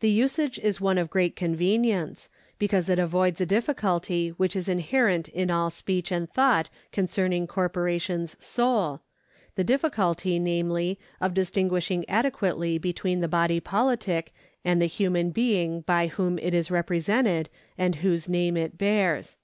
[0.00, 5.28] The usage is one of great convenience, because it avoids a difficulty which is inherent
[5.28, 9.02] in all speech and thought concerning corporations sole,
[9.54, 14.32] the diflficulty, namely, of dis tinguishing adequately between the body politic
[14.64, 19.36] and the human being by whom it is represented and whose name it bears.